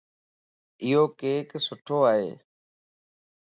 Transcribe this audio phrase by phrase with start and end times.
[0.83, 2.29] ايو ڪيڪ سُٺو ائي.